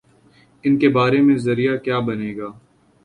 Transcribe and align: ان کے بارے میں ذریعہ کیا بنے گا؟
ان 0.63 0.77
کے 0.79 0.89
بارے 0.89 1.19
میں 1.21 1.35
ذریعہ 1.37 1.75
کیا 1.77 1.99
بنے 1.99 2.35
گا؟ 2.37 2.49